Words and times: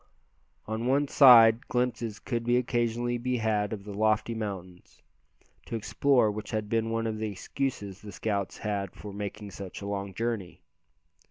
On 0.65 0.87
one 0.87 1.07
side 1.07 1.67
glimpses 1.67 2.17
could 2.17 2.49
occasionally 2.49 3.19
be 3.19 3.37
had 3.37 3.71
of 3.71 3.83
the 3.83 3.93
lofty 3.93 4.33
mountains, 4.33 5.03
to 5.67 5.75
explore 5.75 6.31
which 6.31 6.49
had 6.49 6.69
been 6.69 6.89
one 6.89 7.05
of 7.05 7.19
the 7.19 7.29
excuses 7.31 8.01
the 8.01 8.11
scouts 8.11 8.57
had 8.57 8.95
for 8.95 9.13
making 9.13 9.51
such 9.51 9.79
a 9.79 9.85
long 9.85 10.15
journey. 10.15 10.63